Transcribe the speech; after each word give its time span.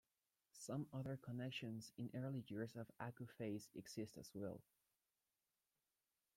Some 0.57 0.87
other 0.91 1.15
connections 1.15 1.91
in 1.95 2.07
the 2.07 2.17
early 2.17 2.43
years 2.47 2.75
of 2.75 2.89
Accuphase 2.99 3.67
exist 3.75 4.17
as 4.17 4.31
well. 4.33 4.63